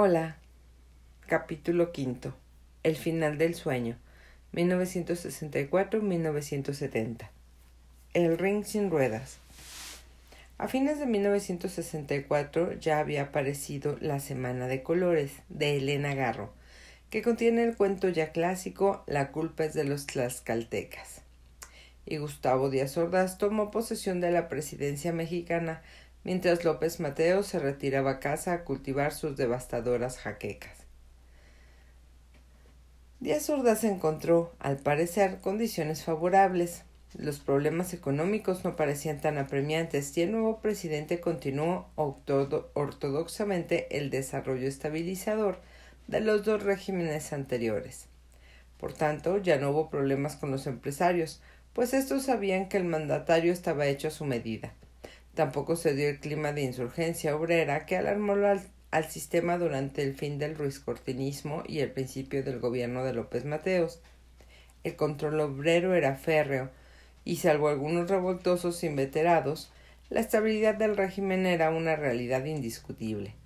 [0.00, 0.36] Hola.
[1.26, 2.32] Capítulo quinto.
[2.84, 3.98] El final del sueño.
[4.52, 7.28] 1964-1970.
[8.14, 9.38] El ring sin ruedas.
[10.56, 16.52] A fines de 1964 ya había aparecido La Semana de Colores de Elena Garro,
[17.10, 21.22] que contiene el cuento ya clásico La culpa es de los tlaxcaltecas.
[22.06, 25.82] Y Gustavo Díaz Ordaz tomó posesión de la presidencia mexicana
[26.28, 30.76] mientras López Mateo se retiraba a casa a cultivar sus devastadoras jaquecas.
[33.18, 36.82] Díaz Ordaz encontró, al parecer, condiciones favorables.
[37.16, 44.68] Los problemas económicos no parecían tan apremiantes y el nuevo presidente continuó ortodoxamente el desarrollo
[44.68, 45.62] estabilizador
[46.08, 48.04] de los dos regímenes anteriores.
[48.76, 51.40] Por tanto, ya no hubo problemas con los empresarios,
[51.72, 54.74] pues estos sabían que el mandatario estaba hecho a su medida.
[55.38, 58.32] Tampoco se dio el clima de insurgencia obrera que alarmó
[58.90, 64.00] al, sistema durante el fin del ruizcortinismo y el principio del gobierno de López Mateos.
[64.82, 66.70] El control obrero era férreo,
[67.24, 69.70] y salvo algunos revoltosos inveterados,
[70.10, 73.36] la estabilidad del régimen era una realidad indiscutible.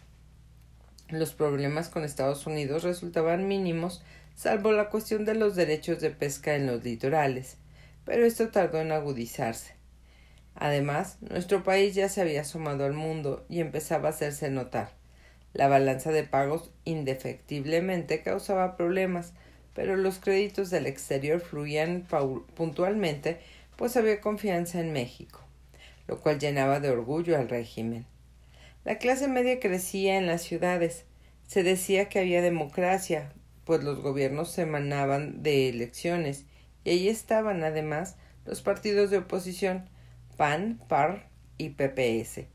[1.10, 4.02] Los problemas con Estados Unidos resultaban mínimos,
[4.34, 7.58] salvo la cuestión de los derechos de pesca en los litorales,
[8.06, 9.81] pero esto tardó en agudizarse.
[10.54, 14.90] Además, nuestro país ya se había asomado al mundo y empezaba a hacerse notar.
[15.54, 19.32] La balanza de pagos indefectiblemente causaba problemas,
[19.74, 22.06] pero los créditos del exterior fluían
[22.54, 23.40] puntualmente,
[23.76, 25.40] pues había confianza en México,
[26.06, 28.06] lo cual llenaba de orgullo al régimen.
[28.84, 31.04] La clase media crecía en las ciudades.
[31.46, 33.32] Se decía que había democracia,
[33.64, 36.44] pues los gobiernos se emanaban de elecciones,
[36.84, 39.88] y allí estaban, además, los partidos de oposición,
[40.36, 42.46] PAN, PAR y PPS,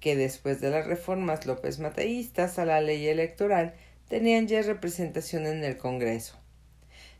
[0.00, 3.74] que después de las reformas López Mateístas a la ley electoral
[4.08, 6.36] tenían ya representación en el Congreso.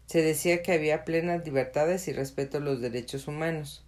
[0.07, 3.85] Se decía que había plenas libertades y respeto a los derechos humanos.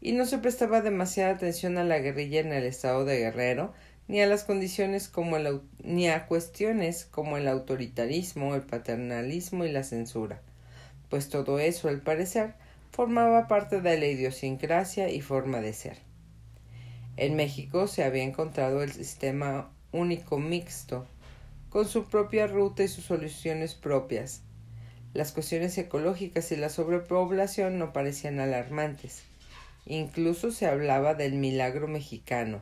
[0.00, 3.72] Y no se prestaba demasiada atención a la guerrilla en el estado de Guerrero,
[4.08, 9.70] ni a las condiciones como el, ni a cuestiones como el autoritarismo, el paternalismo y
[9.70, 10.42] la censura,
[11.08, 12.54] pues todo eso, al parecer,
[12.92, 15.96] formaba parte de la idiosincrasia y forma de ser.
[17.16, 21.06] En México se había encontrado el sistema único mixto,
[21.70, 24.42] con su propia ruta y sus soluciones propias.
[25.14, 29.22] Las cuestiones ecológicas y la sobrepoblación no parecían alarmantes.
[29.86, 32.60] Incluso se hablaba del milagro mexicano,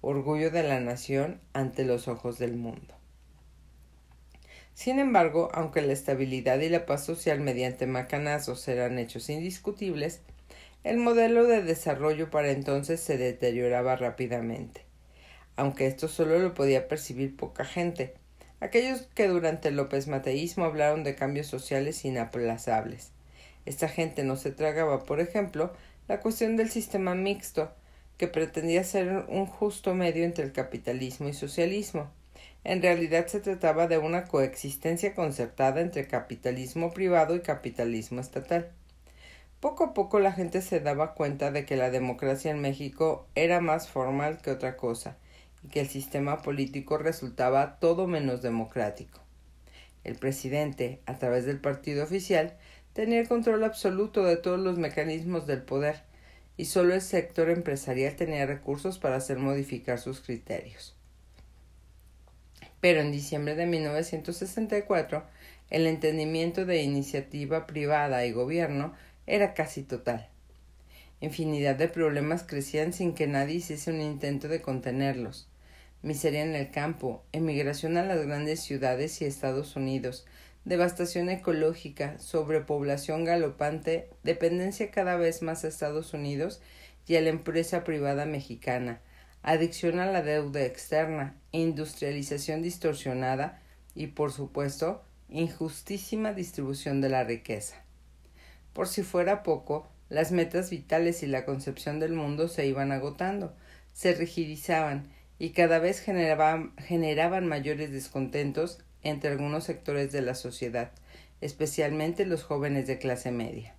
[0.00, 2.97] orgullo de la nación ante los ojos del mundo.
[4.78, 10.20] Sin embargo, aunque la estabilidad y la paz social mediante macanazos eran hechos indiscutibles,
[10.84, 14.84] el modelo de desarrollo para entonces se deterioraba rápidamente,
[15.56, 18.14] aunque esto solo lo podía percibir poca gente,
[18.60, 23.10] aquellos que durante el López Mateísmo hablaron de cambios sociales inaplazables.
[23.66, 25.72] Esta gente no se tragaba, por ejemplo,
[26.06, 27.72] la cuestión del sistema mixto,
[28.16, 32.12] que pretendía ser un justo medio entre el capitalismo y socialismo.
[32.64, 38.72] En realidad se trataba de una coexistencia concertada entre capitalismo privado y capitalismo estatal.
[39.60, 43.60] Poco a poco la gente se daba cuenta de que la democracia en México era
[43.60, 45.16] más formal que otra cosa
[45.62, 49.20] y que el sistema político resultaba todo menos democrático.
[50.04, 52.56] El presidente, a través del partido oficial,
[52.92, 56.02] tenía el control absoluto de todos los mecanismos del poder
[56.56, 60.97] y solo el sector empresarial tenía recursos para hacer modificar sus criterios
[62.80, 65.24] pero en diciembre de 1964
[65.70, 68.94] el entendimiento de iniciativa privada y gobierno
[69.26, 70.28] era casi total.
[71.20, 75.48] Infinidad de problemas crecían sin que nadie hiciese un intento de contenerlos.
[76.00, 80.26] Miseria en el campo, emigración a las grandes ciudades y Estados Unidos,
[80.64, 86.60] devastación ecológica, sobrepoblación galopante, dependencia cada vez más a Estados Unidos
[87.06, 89.00] y a la empresa privada mexicana,
[89.42, 93.60] adicción a la deuda externa, industrialización distorsionada
[93.94, 97.76] y, por supuesto, injustísima distribución de la riqueza.
[98.72, 103.54] Por si fuera poco, las metas vitales y la concepción del mundo se iban agotando,
[103.92, 105.08] se rigidizaban
[105.38, 110.90] y cada vez generaban, mayores descontentos entre algunos sectores de la sociedad,
[111.40, 113.74] especialmente los jóvenes de clase media.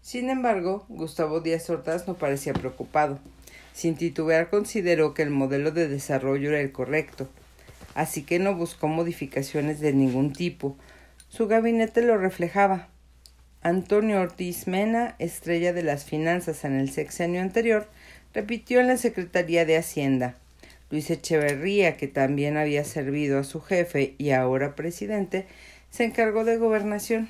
[0.00, 3.18] Sin embargo, Gustavo Díaz Ordaz no parecía preocupado.
[3.72, 7.28] Sin titubear consideró que el modelo de desarrollo era el correcto,
[7.94, 10.76] así que no buscó modificaciones de ningún tipo.
[11.28, 12.88] Su gabinete lo reflejaba.
[13.62, 17.88] Antonio Ortiz Mena, estrella de las finanzas en el sexenio anterior,
[18.32, 20.36] repitió en la Secretaría de Hacienda.
[20.90, 25.46] Luis Echeverría, que también había servido a su jefe y ahora presidente,
[25.90, 27.28] se encargó de gobernación.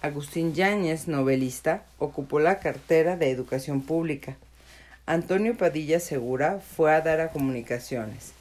[0.00, 4.36] Agustín Yáñez, novelista, ocupó la cartera de Educación Pública.
[5.08, 8.32] Antonio Padilla Segura fue a dar a Comunicaciones.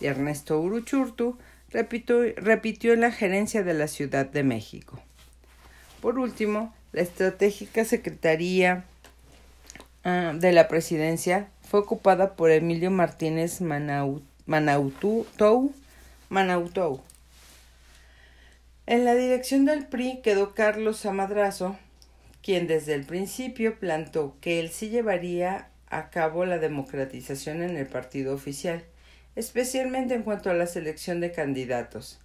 [0.00, 1.36] Y Ernesto Uruchurtu
[1.70, 5.00] repitió, repitió en la gerencia de la Ciudad de México.
[6.00, 8.84] Por último, la estratégica Secretaría
[10.04, 15.26] uh, de la Presidencia fue ocupada por Emilio Martínez Manautou,
[16.28, 17.02] Manautou
[18.86, 21.78] en la dirección del PRI quedó Carlos Amadrazo,
[22.42, 27.86] quien desde el principio plantó que él sí llevaría a cabo la democratización en el
[27.86, 28.82] partido oficial,
[29.36, 32.18] especialmente en cuanto a la selección de candidatos.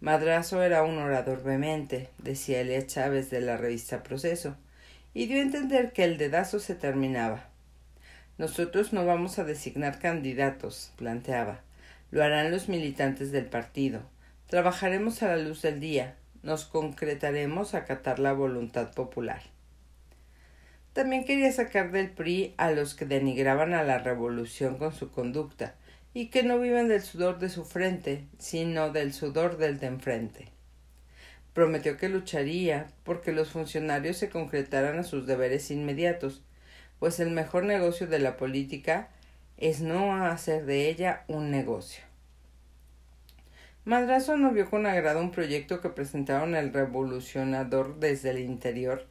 [0.00, 4.56] Madrazo era un orador vehemente, decía Elia Chávez de la revista Proceso,
[5.14, 7.48] y dio a entender que el dedazo se terminaba.
[8.38, 11.62] Nosotros no vamos a designar candidatos, planteaba.
[12.12, 14.00] Lo harán los militantes del partido.
[14.46, 19.42] Trabajaremos a la luz del día, nos concretaremos a acatar la voluntad popular.
[20.92, 25.74] También quería sacar del PRI a los que denigraban a la revolución con su conducta
[26.14, 30.48] y que no viven del sudor de su frente, sino del sudor del de enfrente.
[31.52, 36.42] Prometió que lucharía porque los funcionarios se concretaran a sus deberes inmediatos,
[36.98, 39.08] pues el mejor negocio de la política
[39.56, 42.02] es no hacer de ella un negocio.
[43.84, 49.06] Madrazo no vio con agrado un proyecto que presentaron el revolucionador desde el interior,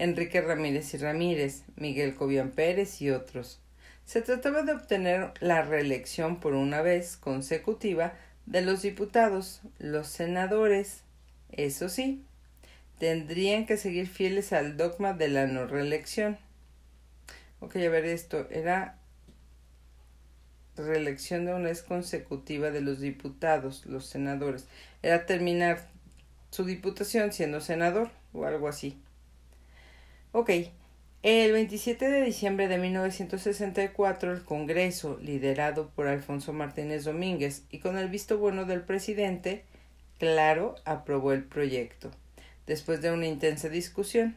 [0.00, 3.60] Enrique Ramírez y Ramírez, Miguel Cobian Pérez y otros.
[4.06, 8.14] Se trataba de obtener la reelección por una vez consecutiva
[8.46, 11.02] de los diputados, los senadores.
[11.52, 12.24] Eso sí,
[12.98, 16.38] tendrían que seguir fieles al dogma de la no reelección.
[17.60, 18.48] Ok, a ver esto.
[18.50, 18.98] Era
[20.78, 24.66] reelección de una vez consecutiva de los diputados, los senadores.
[25.02, 25.90] Era terminar
[26.48, 28.98] su diputación siendo senador o algo así.
[30.32, 30.50] Ok.
[31.24, 37.98] El 27 de diciembre de 1964, el Congreso, liderado por Alfonso Martínez Domínguez y con
[37.98, 39.64] el visto bueno del presidente,
[40.18, 42.12] claro, aprobó el proyecto,
[42.68, 44.36] después de una intensa discusión.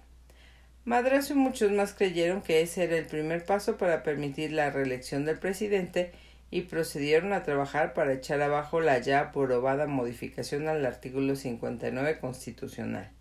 [0.83, 5.25] Madrazo y muchos más creyeron que ese era el primer paso para permitir la reelección
[5.25, 6.11] del presidente
[6.49, 13.11] y procedieron a trabajar para echar abajo la ya aprobada modificación al artículo 59 constitucional.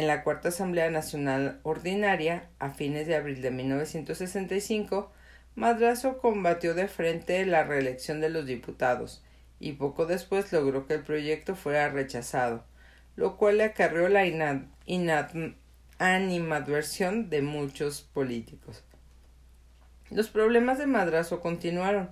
[0.00, 5.12] En la Cuarta Asamblea Nacional Ordinaria, a fines de abril de 1965,
[5.56, 9.22] Madrazo combatió de frente la reelección de los diputados
[9.58, 12.64] y poco después logró que el proyecto fuera rechazado,
[13.14, 14.22] lo cual le acarreó la
[15.98, 18.82] animadversión de muchos políticos.
[20.08, 22.08] Los problemas de Madrazo continuaron.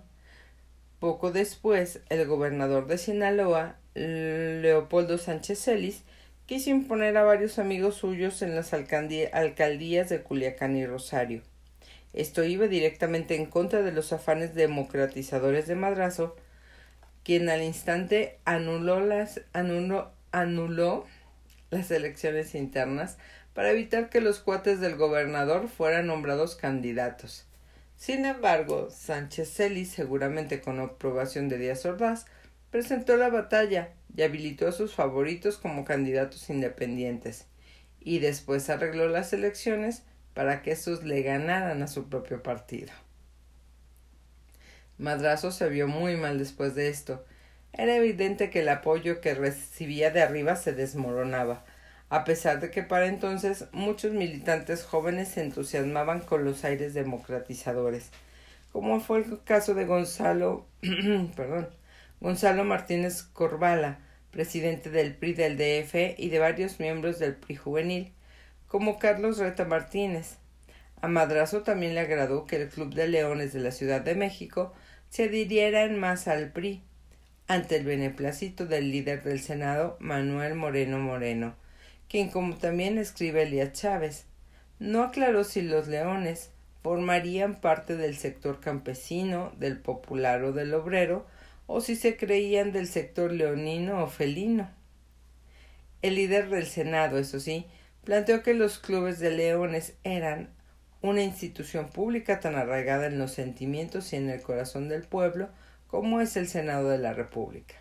[1.01, 6.05] Poco después, el gobernador de Sinaloa, Leopoldo Sánchez Celis,
[6.49, 11.43] quiso imponer a varios amigos suyos en las alcaldías de Culiacán y Rosario.
[12.15, 16.37] Esto iba directamente en contra de los afanes democratizadores de Madrazo,
[17.23, 21.05] quien al instante anuló las, anuló, anuló
[21.71, 23.19] las elecciones internas
[23.53, 27.45] para evitar que los cuates del gobernador fueran nombrados candidatos.
[27.99, 32.25] Sin embargo, Sánchez Celis, seguramente con aprobación de Díaz Ordaz,
[32.71, 37.47] presentó la batalla y habilitó a sus favoritos como candidatos independientes,
[38.01, 40.03] y después arregló las elecciones
[40.35, 42.93] para que estos le ganaran a su propio partido.
[44.99, 47.25] Madrazo se vio muy mal después de esto.
[47.73, 51.65] Era evidente que el apoyo que recibía de arriba se desmoronaba,
[52.09, 58.11] a pesar de que para entonces muchos militantes jóvenes se entusiasmaban con los aires democratizadores,
[58.73, 60.67] como fue el caso de Gonzalo,
[61.37, 61.69] perdón,
[62.21, 68.13] Gonzalo Martínez Corvala, presidente del PRI del DF y de varios miembros del PRI juvenil,
[68.67, 70.39] como Carlos Reta Martínez.
[71.01, 74.73] A Madrazo también le agradó que el Club de Leones de la Ciudad de México
[75.09, 76.83] se adhiriera en más al PRI,
[77.47, 81.55] ante el beneplácito del líder del Senado, Manuel Moreno Moreno,
[82.09, 84.27] quien como también escribe Elías Chávez,
[84.79, 86.51] no aclaró si los leones
[86.83, 91.27] formarían parte del sector campesino, del popular o del obrero,
[91.69, 94.69] o si se creían del sector leonino o felino.
[96.03, 97.67] El líder del Senado, eso sí,
[98.03, 100.49] planteó que los clubes de leones eran
[101.03, 105.51] una institución pública tan arraigada en los sentimientos y en el corazón del pueblo
[105.87, 107.75] como es el Senado de la República.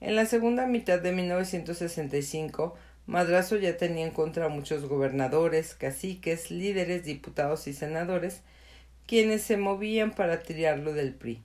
[0.00, 2.74] En la segunda mitad de 1965,
[3.06, 8.42] Madrazo ya tenía en contra a muchos gobernadores, caciques, líderes, diputados y senadores
[9.06, 11.42] quienes se movían para tirarlo del PRI.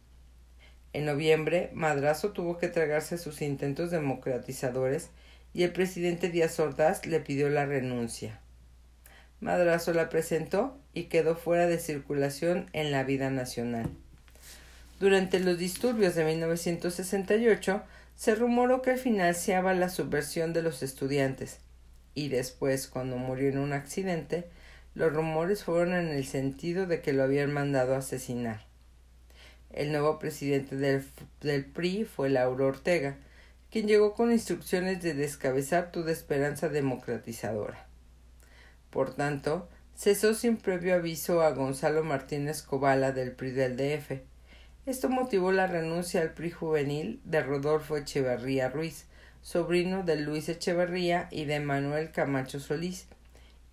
[0.96, 5.10] En noviembre, Madrazo tuvo que tragarse sus intentos democratizadores
[5.54, 8.40] y el presidente Díaz Ordaz le pidió la renuncia.
[9.42, 13.90] Madrazo la presentó y quedó fuera de circulación en la vida nacional.
[15.02, 17.84] Durante los disturbios de 1968
[18.16, 21.60] se rumoró que financiaba la subversión de los estudiantes
[22.14, 24.46] y después, cuando murió en un accidente,
[24.94, 28.62] los rumores fueron en el sentido de que lo habían mandado a asesinar.
[29.76, 33.18] El nuevo presidente del, PRI fue Lauro Ortega,
[33.70, 37.86] quien llegó con instrucciones de descabezar toda esperanza democratizadora.
[38.90, 44.22] Por tanto, cesó sin previo aviso a Gonzalo Martínez Cobala del PRI del DF.
[44.86, 49.08] Esto motivó la renuncia al PRI juvenil de Rodolfo Echeverría Ruiz,
[49.42, 53.08] sobrino de Luis Echeverría y de Manuel Camacho Solís,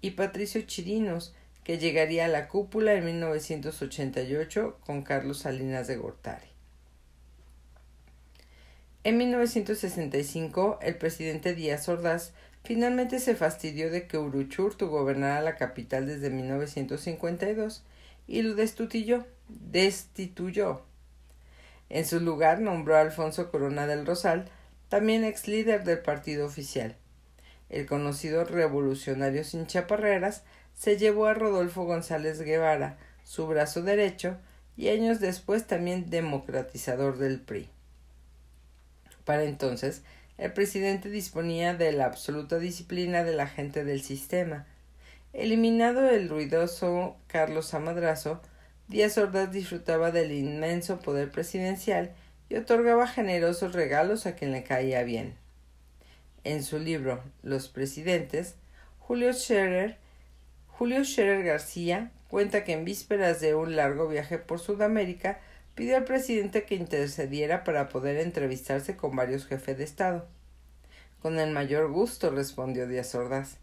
[0.00, 1.32] y Patricio Chirinos,
[1.64, 6.46] que llegaría a la cúpula en 1988 con Carlos Salinas de Gortari.
[9.04, 16.06] En 1965, el presidente Díaz Ordaz finalmente se fastidió de que Uruchurtu gobernara la capital
[16.06, 17.82] desde 1952
[18.28, 20.82] y lo destituyó, destituyó.
[21.88, 24.48] En su lugar nombró a Alfonso Corona del Rosal,
[24.88, 26.96] también ex líder del partido oficial.
[27.70, 30.44] El conocido revolucionario sin chaparreras
[30.82, 34.36] se llevó a Rodolfo González Guevara, su brazo derecho,
[34.76, 37.68] y años después también democratizador del PRI.
[39.24, 40.02] Para entonces,
[40.38, 44.66] el presidente disponía de la absoluta disciplina de la gente del sistema.
[45.32, 48.42] Eliminado el ruidoso Carlos Amadrazo,
[48.88, 52.10] Díaz Ordaz disfrutaba del inmenso poder presidencial
[52.48, 55.36] y otorgaba generosos regalos a quien le caía bien.
[56.42, 58.56] En su libro Los presidentes,
[58.98, 60.01] Julio Scherer
[60.82, 65.38] Julio Scherer García cuenta que en vísperas de un largo viaje por Sudamérica
[65.76, 70.26] pidió al presidente que intercediera para poder entrevistarse con varios jefes de Estado.
[71.20, 73.58] Con el mayor gusto, respondió Díaz Ordaz.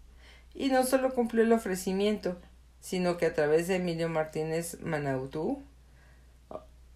[0.54, 2.40] Y no solo cumplió el ofrecimiento,
[2.80, 5.62] sino que a través de Emilio Martínez Manautú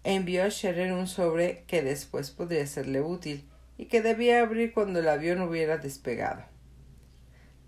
[0.04, 5.00] envió a Scherer un sobre que después podría serle útil y que debía abrir cuando
[5.00, 6.44] el avión hubiera despegado.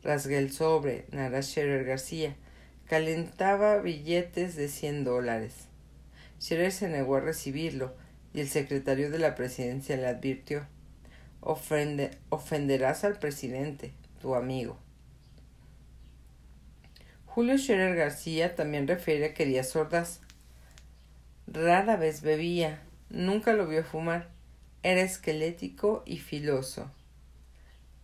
[0.03, 2.35] Rasgué el sobre, narra Scherer García,
[2.87, 5.69] calentaba billetes de cien dólares.
[6.41, 7.95] Scherer se negó a recibirlo
[8.33, 10.67] y el secretario de la presidencia le advirtió
[12.31, 14.79] ofenderás al presidente, tu amigo.
[17.27, 20.21] Julio Scherer García también refiere que Díaz Ordaz
[21.47, 24.29] rara vez bebía, nunca lo vio fumar,
[24.83, 26.91] era esquelético y filoso.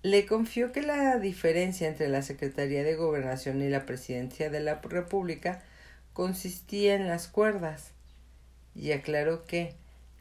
[0.04, 4.80] Le confió que la diferencia entre la Secretaría de Gobernación y la Presidencia de la
[4.82, 5.62] República
[6.12, 7.92] consistía en las cuerdas,
[8.74, 9.76] y aclaró que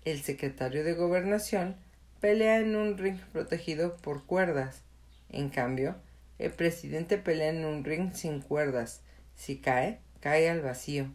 [0.05, 1.75] el secretario de Gobernación
[2.19, 4.83] pelea en un ring protegido por cuerdas.
[5.31, 5.95] En cambio,
[6.38, 9.01] el presidente pelea en un ring sin cuerdas.
[9.35, 11.07] Si cae, cae al vacío.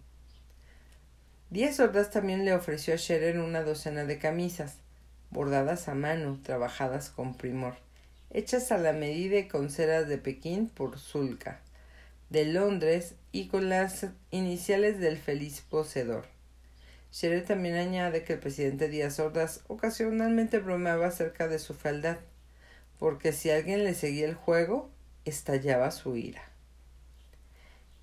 [1.51, 4.79] Díaz Ordaz también le ofreció a Scherer una docena de camisas,
[5.31, 7.86] bordadas a mano, trabajadas con primor
[8.31, 11.61] hechas a la medida y con ceras de Pekín por Zulka,
[12.31, 16.27] de Londres y con las iniciales del feliz poseedor.
[17.13, 22.19] Scherer también añade que el presidente Díaz Ordaz ocasionalmente bromeaba acerca de su fealdad,
[22.99, 24.91] porque si alguien le seguía el juego,
[25.25, 26.43] estallaba su ira.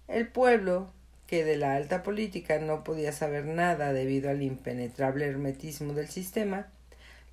[0.07, 0.91] El pueblo,
[1.27, 6.72] que de la alta política no podía saber nada debido al impenetrable hermetismo del sistema,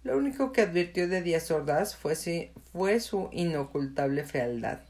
[0.02, 2.14] lo único que advirtió de Díaz Ordaz fue,
[2.73, 4.80] fue su inocultable fealdad.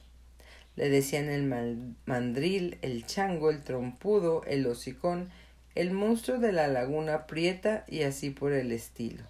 [0.77, 5.31] Le decían el mandril, el chango, el trompudo, el hocicón,
[5.75, 9.25] el monstruo de la laguna prieta y así por el estilo.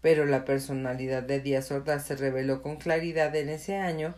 [0.00, 4.14] Pero la personalidad de Díaz Ordaz se reveló con claridad en ese año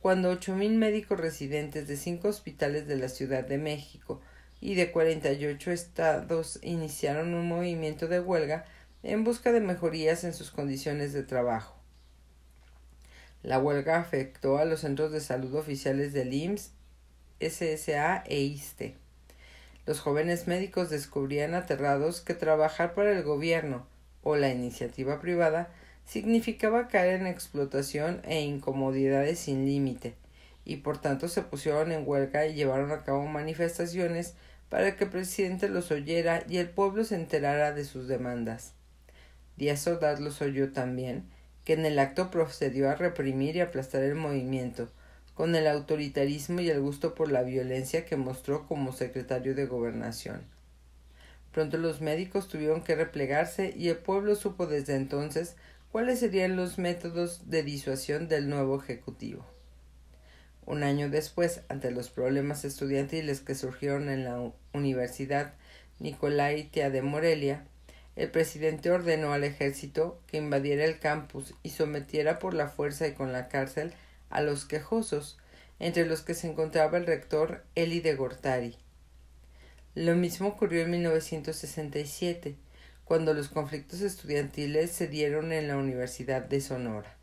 [0.00, 4.20] cuando ocho mil médicos residentes de cinco hospitales de la Ciudad de México
[4.60, 8.64] y de cuarenta y ocho estados iniciaron un movimiento de huelga
[9.02, 11.74] en busca de mejorías en sus condiciones de trabajo.
[13.42, 16.72] La huelga afectó a los centros de salud oficiales del IMSS,
[17.40, 18.96] SSA e ISTE.
[19.86, 23.86] Los jóvenes médicos descubrían aterrados que trabajar para el gobierno
[24.22, 25.70] o la iniciativa privada
[26.04, 30.14] significaba caer en explotación e incomodidades sin límite,
[30.66, 34.34] y por tanto se pusieron en huelga y llevaron a cabo manifestaciones
[34.68, 38.74] para que el presidente los oyera y el pueblo se enterara de sus demandas.
[39.60, 41.24] Díaz Ordaz los oyó también,
[41.66, 44.88] que en el acto procedió a reprimir y aplastar el movimiento,
[45.34, 50.40] con el autoritarismo y el gusto por la violencia que mostró como secretario de Gobernación.
[51.52, 55.56] Pronto los médicos tuvieron que replegarse y el pueblo supo desde entonces
[55.92, 59.44] cuáles serían los métodos de disuasión del nuevo Ejecutivo.
[60.64, 65.52] Un año después, ante los problemas estudiantiles que surgieron en la Universidad
[65.98, 67.66] Nicolaitia de Morelia,
[68.16, 73.12] el presidente ordenó al ejército que invadiera el campus y sometiera por la fuerza y
[73.12, 73.92] con la cárcel
[74.28, 75.38] a los quejosos,
[75.78, 78.76] entre los que se encontraba el rector Eli de Gortari.
[79.94, 82.56] Lo mismo ocurrió en 1967,
[83.04, 87.16] cuando los conflictos estudiantiles se dieron en la Universidad de Sonora.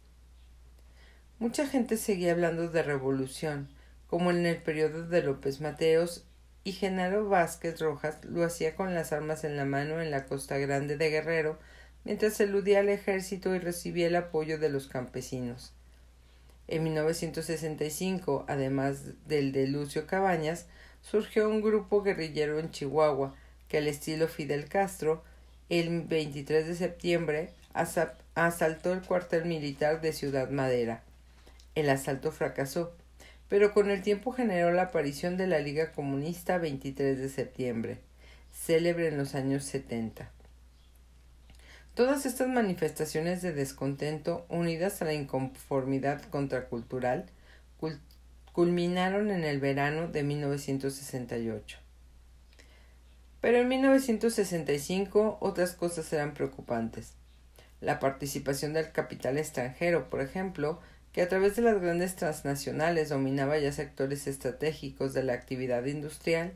[1.39, 3.69] Mucha gente seguía hablando de revolución,
[4.07, 6.25] como en el periodo de López Mateos,
[6.67, 10.57] y Genaro Vázquez Rojas lo hacía con las armas en la mano en la Costa
[10.57, 11.57] Grande de Guerrero,
[12.03, 15.71] mientras eludía al ejército y recibía el apoyo de los campesinos.
[16.67, 20.65] En 1965, además del de Lucio Cabañas,
[21.01, 23.33] surgió un grupo guerrillero en Chihuahua
[23.69, 25.23] que al estilo Fidel Castro,
[25.69, 27.51] el 23 de septiembre
[28.35, 31.01] asaltó el cuartel militar de Ciudad Madera.
[31.75, 32.91] El asalto fracasó,
[33.49, 37.99] pero con el tiempo generó la aparición de la Liga Comunista 23 de septiembre,
[38.51, 40.31] célebre en los años 70.
[41.93, 47.25] Todas estas manifestaciones de descontento, unidas a la inconformidad contracultural,
[48.51, 51.79] culminaron en el verano de 1968.
[53.41, 57.13] Pero en 1965 otras cosas eran preocupantes.
[57.81, 60.79] La participación del capital extranjero, por ejemplo,
[61.17, 66.53] que a través de las grandes transnacionales dominaba ya sectores estratégicos de la actividad industrial,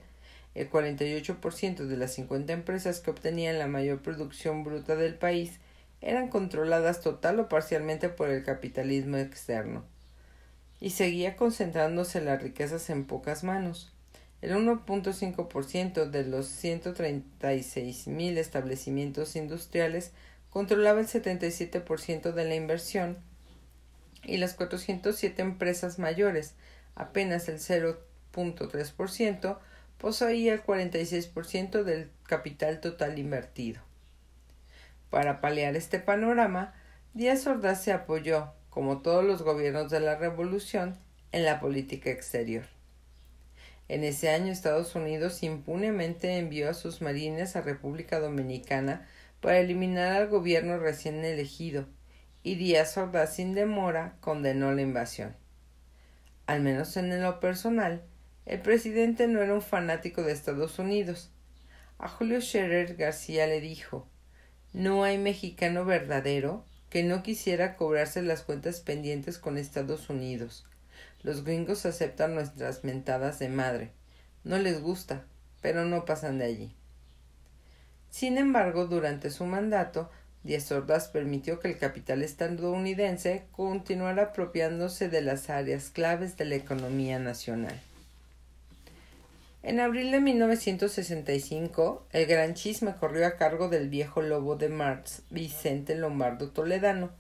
[0.54, 5.54] el 48% de las 50 empresas que obtenían la mayor producción bruta del país
[6.00, 9.84] eran controladas total o parcialmente por el capitalismo externo.
[10.80, 13.92] Y seguía concentrándose las riquezas en pocas manos.
[14.44, 20.12] El 1.5% de los 136.000 establecimientos industriales
[20.52, 23.18] controlaba el 77% de la inversión
[24.24, 26.56] y las 407 empresas mayores,
[26.96, 29.58] apenas el 0.3%,
[29.98, 33.82] poseía el 46% del capital total invertido.
[35.10, 36.74] Para paliar este panorama,
[37.14, 40.98] Díaz Ordaz se apoyó, como todos los gobiernos de la Revolución,
[41.32, 42.64] en la política exterior.
[43.88, 49.08] En ese año Estados Unidos impunemente envió a sus marines a República Dominicana
[49.42, 51.88] para eliminar al gobierno recién elegido
[52.44, 55.36] y Díaz Ordaz sin demora condenó la invasión.
[56.48, 58.02] Al menos en lo personal,
[58.46, 61.32] el presidente no era un fanático de Estados Unidos.
[62.00, 64.08] A Julio Scherer García le dijo
[64.74, 70.66] No hay mexicano verdadero que no quisiera cobrarse las cuentas pendientes con Estados Unidos.
[71.22, 73.92] Los gringos aceptan nuestras mentadas de madre.
[74.44, 75.24] No les gusta,
[75.62, 76.76] pero no pasan de allí.
[78.10, 80.12] Sin embargo, durante su mandato,
[80.44, 86.56] Díaz Ordaz permitió que el capital estadounidense continuara apropiándose de las áreas claves de la
[86.56, 87.80] economía nacional.
[89.64, 95.22] En abril de 1965, el gran chisme corrió a cargo del viejo lobo de Marx,
[95.30, 97.12] Vicente Lombardo Toledano,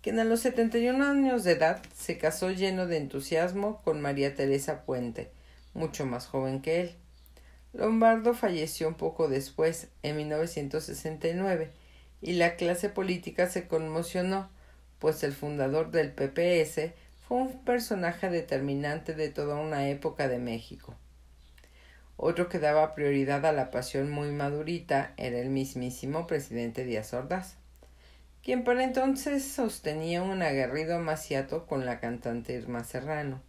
[0.00, 4.86] quien a los 71 años de edad se casó lleno de entusiasmo con María Teresa
[4.86, 5.30] Puente,
[5.74, 6.94] mucho más joven que él.
[7.74, 11.70] Lombardo falleció un poco después, en 1969,
[12.22, 14.48] y la clase política se conmocionó,
[15.00, 16.92] pues el fundador del PPS
[17.26, 20.94] fue un personaje determinante de toda una época de México.
[22.16, 27.56] Otro que daba prioridad a la pasión muy madurita era el mismísimo presidente Díaz Ordaz,
[28.44, 33.42] quien para entonces sostenía un aguerrido amaciato con la cantante Irma Serrano,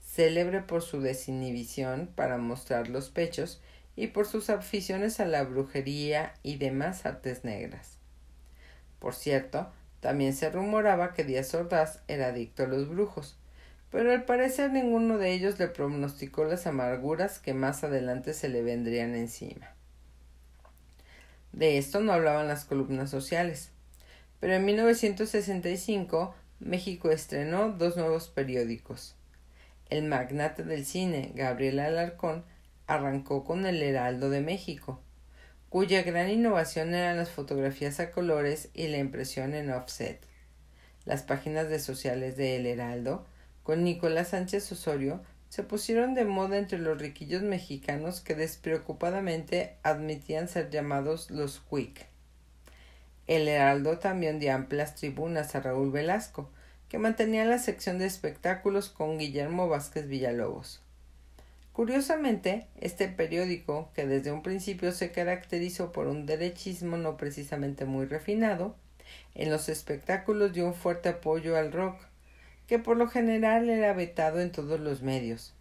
[0.00, 3.60] célebre por su desinhibición para mostrar los pechos
[3.94, 7.97] y por sus aficiones a la brujería y demás artes negras.
[8.98, 13.36] Por cierto, también se rumoraba que Díaz Ordaz era adicto a los brujos,
[13.90, 18.62] pero al parecer ninguno de ellos le pronosticó las amarguras que más adelante se le
[18.62, 19.74] vendrían encima.
[21.52, 23.70] De esto no hablaban las columnas sociales,
[24.40, 29.14] pero en 1965 México estrenó dos nuevos periódicos.
[29.88, 32.44] El magnate del cine, Gabriel Alarcón,
[32.86, 35.00] arrancó con el Heraldo de México,
[35.68, 40.20] cuya gran innovación eran las fotografías a colores y la impresión en offset.
[41.04, 43.26] Las páginas de sociales de El Heraldo,
[43.62, 50.48] con Nicolás Sánchez Osorio, se pusieron de moda entre los riquillos mexicanos que despreocupadamente admitían
[50.48, 52.06] ser llamados los quick.
[53.26, 56.50] El Heraldo también dio amplias tribunas a Raúl Velasco,
[56.88, 60.80] que mantenía la sección de espectáculos con Guillermo Vázquez Villalobos.
[61.78, 68.06] Curiosamente, este periódico, que desde un principio se caracterizó por un derechismo no precisamente muy
[68.06, 68.74] refinado,
[69.36, 72.00] en los espectáculos dio un fuerte apoyo al rock,
[72.66, 75.54] que por lo general era vetado en todos los medios.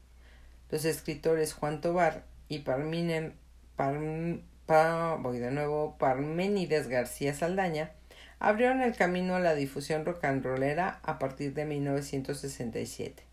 [0.71, 3.33] Los escritores Juan Tobar y Parmine,
[3.77, 7.91] voy de nuevo, Parménides García Saldaña
[8.39, 13.26] abrieron el camino a la difusión rock and rollera a partir de 1967.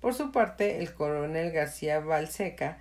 [0.00, 2.78] Por su parte, el coronel García Balseca,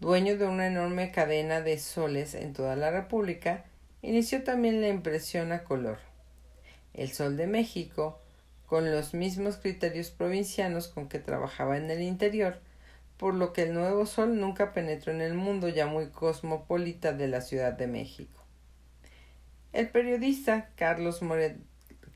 [0.00, 3.64] dueño de una enorme cadena de soles en toda la República,
[4.00, 5.98] inició también la impresión a color.
[6.94, 8.18] El Sol de México,
[8.66, 12.60] con los mismos criterios provincianos con que trabajaba en el interior,
[13.18, 17.28] por lo que el nuevo Sol nunca penetró en el mundo ya muy cosmopolita de
[17.28, 18.42] la Ciudad de México.
[19.72, 21.20] El periodista Carlos,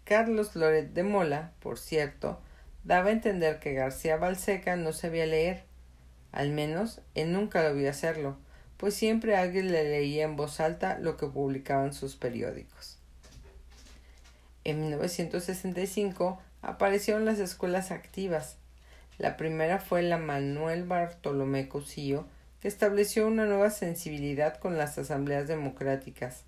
[0.05, 2.41] Carlos Loret de Mola, por cierto,
[2.89, 5.65] daba a entender que García Balseca no sabía leer.
[6.33, 8.39] Al menos él nunca lo vio hacerlo,
[8.79, 12.97] pues siempre alguien le leía en voz alta lo que publicaban sus periódicos.
[14.65, 18.57] En 1965 aparecieron las escuelas activas.
[19.19, 22.27] La primera fue la Manuel Bartolomé Cosío,
[22.63, 26.45] que estableció una nueva sensibilidad con las asambleas democráticas,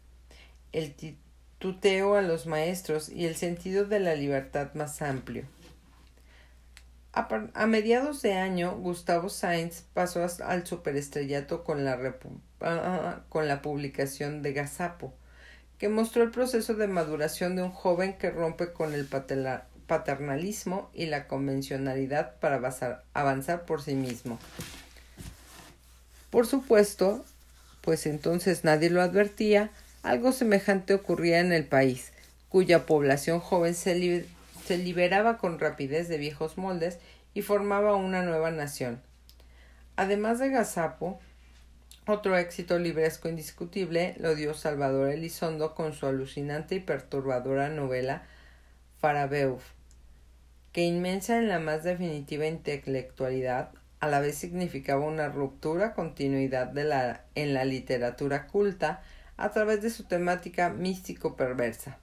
[0.73, 0.95] el
[1.59, 5.45] tuteo a los maestros y el sentido de la libertad más amplio.
[7.13, 11.99] A, mediados de año, Gustavo Sainz pasó al superestrellato con la,
[12.61, 15.13] ah, con la publicación de Gazapo,
[15.79, 19.09] que mostró el proceso de maduración de un joven que rompe con el
[19.87, 22.61] paternalismo y la convencionalidad para
[23.13, 24.39] avanzar por sí mismo.
[26.31, 27.25] Por supuesto,
[27.81, 29.71] pues entonces nadie lo advertía,
[30.05, 32.13] algo semejante ocurría en el país,
[32.49, 34.27] cuya población joven se,
[34.71, 37.01] se liberaba con rapidez de viejos moldes
[37.35, 39.03] y formaba una nueva nación.
[39.97, 41.19] Además de Gazapo,
[42.07, 48.23] otro éxito libresco indiscutible lo dio Salvador Elizondo con su alucinante y perturbadora novela
[49.01, 49.65] Farabeuf,
[50.71, 56.85] que inmensa en la más definitiva intelectualidad, a la vez significaba una ruptura continuidad de
[56.85, 59.03] la, en la literatura culta
[59.37, 61.99] a través de su temática místico perversa.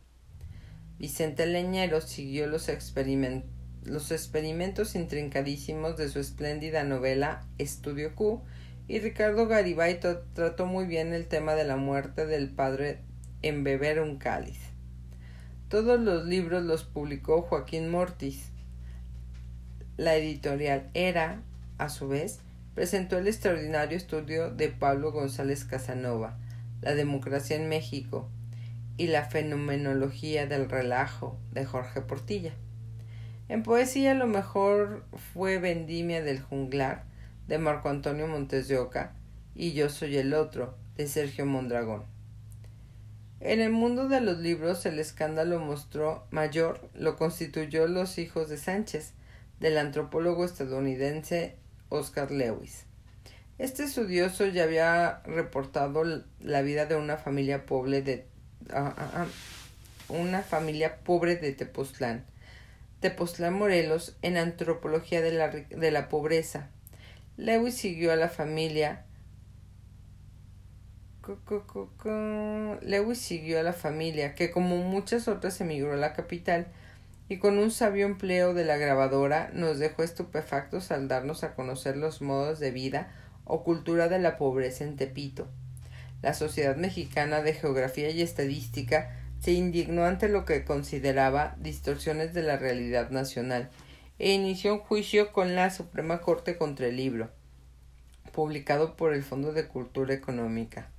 [0.99, 8.41] Vicente Leñero siguió los, experimentos intrincadísimos de su espléndida novela Estudio Q
[8.87, 13.01] y Ricardo Garibay trató muy bien el tema de la muerte del padre
[13.43, 14.57] en beber un cáliz.
[15.69, 18.49] Todos los libros los publicó Joaquín Mortis.
[19.97, 21.43] La editorial Era,
[21.77, 22.39] a su vez,
[22.73, 26.39] presentó el extraordinario estudio de Pablo González Casanova,
[26.81, 28.31] La democracia en México,
[28.97, 32.53] y la fenomenología del relajo de Jorge Portilla.
[33.47, 37.05] En poesía lo mejor fue Vendimia del junglar
[37.47, 39.13] de Marco Antonio Montes de Oca
[39.55, 42.03] y Yo soy el otro de Sergio Mondragón.
[43.39, 48.57] En el mundo de los libros el escándalo mostró mayor lo constituyó Los hijos de
[48.57, 49.13] Sánchez
[49.59, 51.55] del antropólogo estadounidense
[51.89, 52.85] Oscar Lewis.
[53.59, 56.03] Este estudioso ya había reportado
[56.39, 58.27] la vida de una familia pobre de
[58.73, 59.25] Ah,
[60.09, 62.25] una familia pobre de Tepoztlán.
[62.99, 66.69] Tepoztlán Morelos en Antropología de la, de la Pobreza.
[67.37, 69.05] Lewis siguió a la familia
[72.81, 76.67] Lewis siguió a la familia, que como muchas otras emigró a la capital,
[77.29, 81.97] y con un sabio empleo de la grabadora nos dejó estupefactos al darnos a conocer
[81.97, 83.11] los modos de vida
[83.43, 85.47] o cultura de la pobreza en Tepito.
[86.21, 92.41] La Sociedad Mexicana de Geografía y Estadística se indignó ante lo que consideraba distorsiones de
[92.41, 93.69] la realidad nacional
[94.17, 97.29] e inició un juicio con la Suprema Corte contra el libro,
[98.31, 100.89] publicado por el Fondo de Cultura Económica.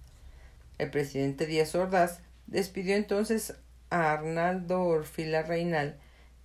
[0.78, 3.56] El presidente Díaz Ordaz despidió entonces
[3.90, 5.96] a Arnaldo Orfila Reinal,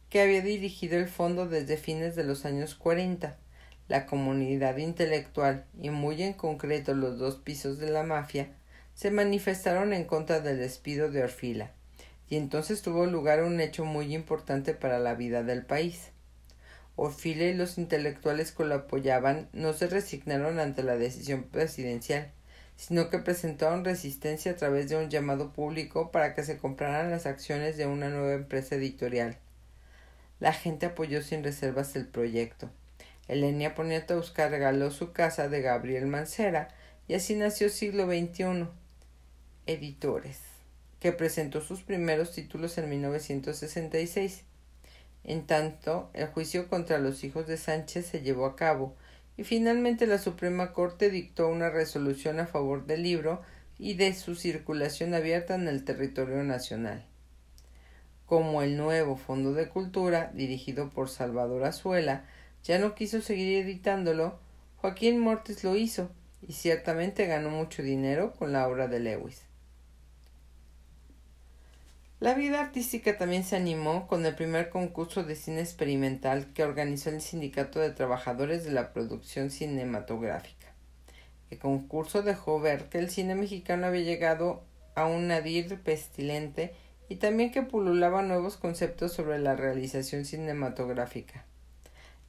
[0.10, 3.38] que había dirigido el fondo desde fines de los años 40.
[3.88, 8.50] La comunidad intelectual y muy en concreto los dos pisos de la mafia
[8.96, 11.72] se manifestaron en contra del despido de Orfila,
[12.30, 16.12] y entonces tuvo lugar un hecho muy importante para la vida del país.
[16.96, 22.32] Orfila y los intelectuales que lo apoyaban no se resignaron ante la decisión presidencial,
[22.76, 27.26] sino que presentaron resistencia a través de un llamado público para que se compraran las
[27.26, 29.38] acciones de una nueva empresa editorial.
[30.40, 32.70] La gente apoyó sin reservas el proyecto.
[33.28, 36.68] Elenia Poniatowska regaló su casa de Gabriel Mancera
[37.08, 38.68] y así nació siglo XXI
[39.66, 40.40] Editores,
[41.00, 44.44] que presentó sus primeros títulos en 1966.
[45.24, 48.96] En tanto, el juicio contra los hijos de Sánchez se llevó a cabo
[49.38, 53.42] y finalmente la Suprema Corte dictó una resolución a favor del libro
[53.80, 57.06] y de su circulación abierta en el territorio nacional.
[58.26, 62.26] Como el nuevo Fondo de Cultura, dirigido por Salvador Azuela,
[62.64, 64.40] ya no quiso seguir editándolo,
[64.78, 69.44] Joaquín Mortis lo hizo y ciertamente ganó mucho dinero con la obra de Lewis.
[72.24, 77.10] La vida artística también se animó con el primer concurso de cine experimental que organizó
[77.10, 80.68] el Sindicato de Trabajadores de la Producción Cinematográfica.
[81.50, 84.64] El concurso dejó ver que el cine mexicano había llegado
[84.96, 86.74] a un nadir pestilente
[87.10, 91.44] y también que pululaba nuevos conceptos sobre la realización cinematográfica.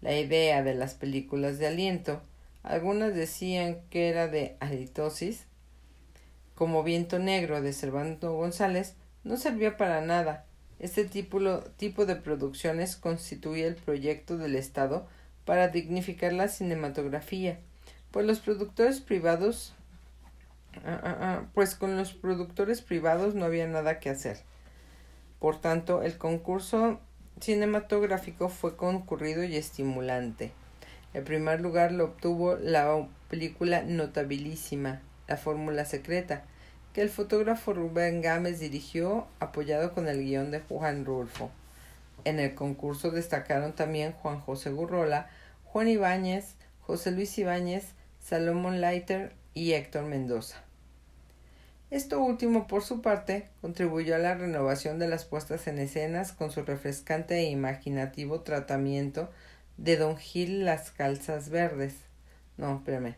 [0.01, 2.21] La idea de las películas de aliento,
[2.65, 5.45] algunas decían que era de halitosis,
[6.57, 10.45] como Viento Negro de Servando González, no servía para nada.
[10.79, 15.07] Este tipo, de producciones constituía el proyecto del Estado
[15.45, 17.59] para dignificar la cinematografía,
[18.11, 19.75] pues los productores privados
[20.85, 24.39] ah, ah, ah, pues con los productores privados no había nada que hacer.
[25.39, 27.01] Por tanto, el concurso
[27.41, 30.53] cinematográfico fue concurrido y estimulante.
[31.13, 36.45] El primer lugar lo obtuvo la película notabilísima, La Fórmula Secreta,
[36.95, 41.51] que el fotógrafo Rubén Gámez dirigió, apoyado con el guion de Juan Rulfo.
[42.25, 45.29] En el concurso destacaron también Juan José Gurrola,
[45.65, 47.87] Juan Ibáñez, José Luis Ibáñez,
[48.21, 50.63] Salomón Leiter y Héctor Mendoza.
[51.91, 56.53] Esto último, por su parte, contribuyó a la renovación de las puestas en escenas con
[56.53, 59.31] su refrescante e imaginativo tratamiento
[59.79, 61.97] de Don Gil las calzas verdes.
[62.57, 63.17] No, espérame.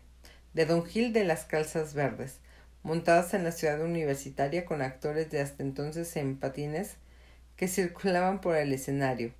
[0.54, 2.38] De Don Gil de las calzas verdes,
[2.86, 6.98] montadas en la ciudad universitaria con actores de hasta entonces en patines
[7.56, 9.32] que circulaban por el escenario.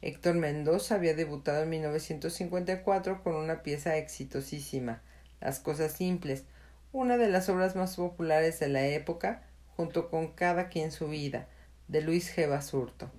[0.00, 5.02] Héctor Mendoza había debutado en 1954 con una pieza exitosísima,
[5.38, 6.44] Las Cosas Simples,
[6.90, 9.42] una de las obras más populares de la época,
[9.76, 11.46] junto con Cada quien su vida,
[11.88, 12.48] de Luis G.
[12.48, 13.10] Basurto.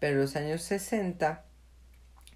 [0.00, 1.46] Pero en los años 60,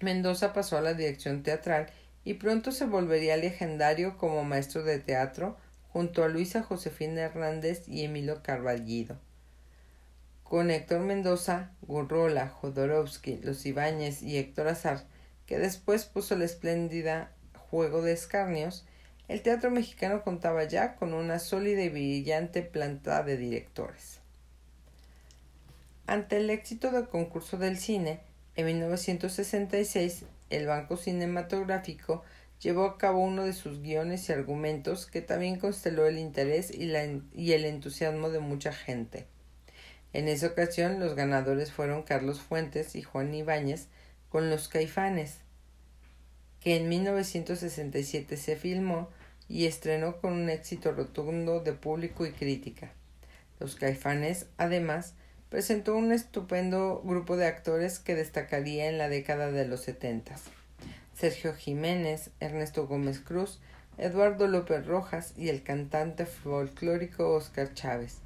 [0.01, 1.91] Mendoza pasó a la dirección teatral
[2.23, 5.55] y pronto se volvería legendario como maestro de teatro
[5.93, 9.19] junto a Luisa Josefina Hernández y Emilio Carballido.
[10.43, 15.05] Con Héctor Mendoza, Gurrola, Jodorowsky, Los Ibáñez y Héctor Azar,
[15.45, 17.31] que después puso la espléndida
[17.69, 18.85] Juego de Escarnios,
[19.27, 24.19] el teatro mexicano contaba ya con una sólida y brillante planta de directores.
[26.07, 28.19] Ante el éxito del concurso del cine,
[28.55, 32.23] en 1966 el Banco Cinematográfico
[32.59, 36.91] llevó a cabo uno de sus guiones y argumentos que también consteló el interés y,
[37.33, 39.27] y el entusiasmo de mucha gente.
[40.13, 43.87] En esa ocasión los ganadores fueron Carlos Fuentes y Juan Ibáñez
[44.29, 45.39] con Los Caifanes,
[46.59, 49.09] que en 1967 se filmó
[49.49, 52.91] y estrenó con un éxito rotundo de público y crítica.
[53.59, 55.15] Los Caifanes, además,
[55.49, 60.43] presentó un estupendo grupo de actores que destacaría en la década de los setentas.
[61.23, 63.61] Sergio Jiménez, Ernesto Gómez Cruz,
[63.97, 68.17] Eduardo López Rojas y el cantante folclórico Oscar Chávez.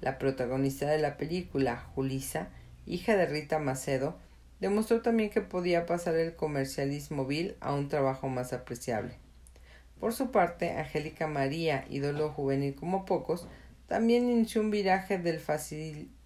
[0.00, 2.46] La protagonista de la película, Julisa,
[2.86, 4.16] hija de Rita Macedo,
[4.60, 9.14] demostró también que podía pasar el comercialismo vil a un trabajo más apreciable.
[9.98, 13.48] Por su parte, Angélica María, ídolo juvenil como pocos,
[13.88, 15.42] también inició un viraje del,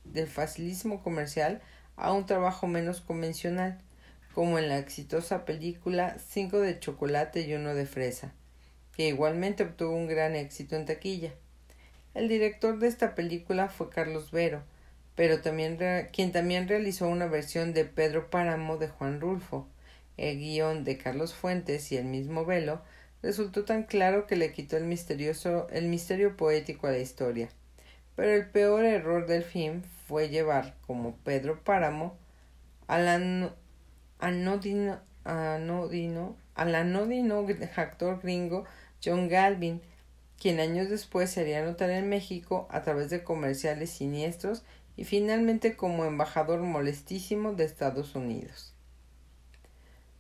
[0.05, 1.63] del facilismo comercial
[1.97, 3.81] a un trabajo menos convencional,
[4.35, 8.33] como en la exitosa película Cinco de chocolate y uno de fresa,
[8.97, 11.33] que igualmente obtuvo un gran éxito en taquilla.
[12.15, 14.63] El director de esta película fue Carlos Vero,
[15.15, 15.79] pero también
[16.13, 19.69] quien también realizó una versión de Pedro Páramo de Juan Rulfo.
[20.17, 22.83] El guion de Carlos Fuentes y el mismo Velo
[23.23, 27.49] resultó tan claro que le quitó el misterioso el misterio poético a la historia.
[28.15, 32.19] Pero el peor error del film fue llevar como Pedro Páramo
[32.89, 33.53] a la
[34.23, 37.45] anodino, anodino, al anodino
[37.77, 38.65] actor gringo
[39.05, 39.83] John Galvin,
[40.41, 44.63] quien años después se haría notar en México a través de comerciales siniestros
[44.97, 48.75] y finalmente como embajador molestísimo de Estados Unidos.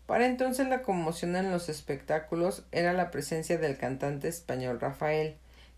[0.06, 5.36] Para entonces la conmoción en los espectáculos era la presencia del cantante español Rafael,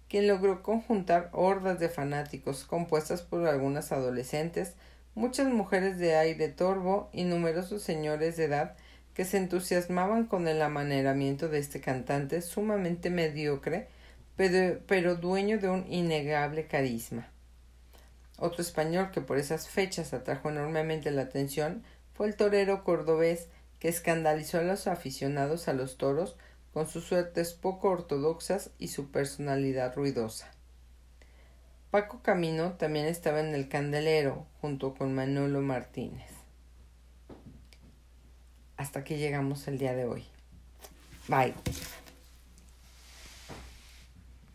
[0.08, 4.74] quien logró conjuntar hordas de fanáticos compuestas por algunas adolescentes
[5.14, 8.76] muchas mujeres de aire torvo y numerosos señores de edad
[9.14, 13.88] que se entusiasmaban con el amaneramiento de este cantante sumamente mediocre,
[14.36, 17.28] pero, pero, dueño de un innegable carisma.
[18.38, 23.46] Otro español que por esas fechas atrajo enormemente la atención fue el torero cordobés
[23.78, 26.36] que escandalizó a los aficionados a los toros
[26.72, 30.53] con sus suertes poco ortodoxas y su personalidad ruidosa.
[31.94, 36.28] Paco Camino también estaba en el candelero junto con Manolo Martínez.
[38.76, 40.24] Hasta aquí llegamos el día de hoy.
[41.28, 41.54] Bye.